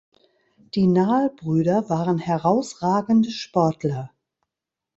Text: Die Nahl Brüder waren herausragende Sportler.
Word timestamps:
Die 0.73 0.87
Nahl 0.87 1.29
Brüder 1.29 1.87
waren 1.87 2.17
herausragende 2.17 3.29
Sportler. 3.29 4.09